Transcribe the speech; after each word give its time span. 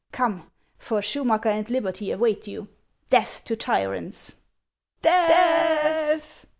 Come, 0.11 0.49
for 0.79 0.99
Schumacker 0.99 1.45
and 1.51 1.69
liberty 1.69 2.09
await 2.11 2.47
you. 2.47 2.69
Death 3.11 3.43
to 3.45 3.55
tyrants 3.55 4.31
•'"Death 5.03 6.47